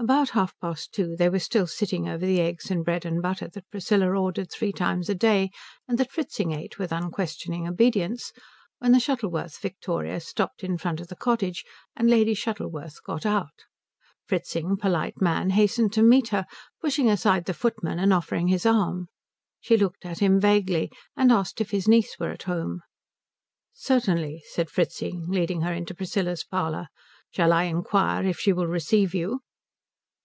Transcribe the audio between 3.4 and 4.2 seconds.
that Priscilla